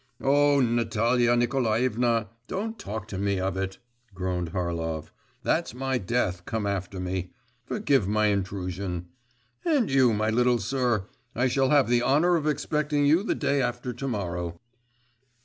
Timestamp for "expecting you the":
12.47-13.35